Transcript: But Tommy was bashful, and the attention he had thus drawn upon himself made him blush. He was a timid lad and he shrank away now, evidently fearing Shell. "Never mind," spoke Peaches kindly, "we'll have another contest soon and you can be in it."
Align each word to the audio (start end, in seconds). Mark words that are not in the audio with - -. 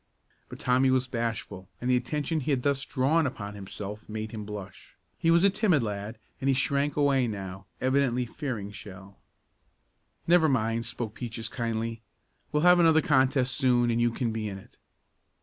But 0.49 0.57
Tommy 0.57 0.89
was 0.89 1.07
bashful, 1.07 1.69
and 1.79 1.87
the 1.87 1.95
attention 1.95 2.39
he 2.39 2.49
had 2.49 2.63
thus 2.63 2.83
drawn 2.85 3.27
upon 3.27 3.53
himself 3.53 4.09
made 4.09 4.31
him 4.31 4.45
blush. 4.45 4.95
He 5.19 5.29
was 5.29 5.43
a 5.43 5.51
timid 5.51 5.83
lad 5.83 6.17
and 6.39 6.47
he 6.47 6.55
shrank 6.55 6.95
away 6.97 7.27
now, 7.27 7.67
evidently 7.79 8.25
fearing 8.25 8.71
Shell. 8.71 9.19
"Never 10.25 10.49
mind," 10.49 10.87
spoke 10.87 11.13
Peaches 11.13 11.49
kindly, 11.49 12.01
"we'll 12.51 12.63
have 12.63 12.79
another 12.79 13.03
contest 13.03 13.55
soon 13.55 13.91
and 13.91 14.01
you 14.01 14.09
can 14.09 14.31
be 14.31 14.49
in 14.49 14.57
it." 14.57 14.75